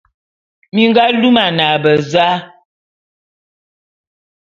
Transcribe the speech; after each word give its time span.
Mi 0.73 0.83
nga 0.89 1.03
lumane 1.21 1.67
beza? 1.83 2.27